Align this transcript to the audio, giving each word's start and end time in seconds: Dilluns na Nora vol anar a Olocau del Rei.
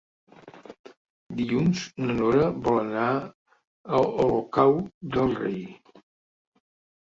Dilluns 1.41 1.83
na 2.05 2.15
Nora 2.21 2.47
vol 2.69 2.79
anar 2.85 3.03
a 3.19 4.01
Olocau 4.15 4.75
del 5.19 5.37
Rei. 5.43 5.63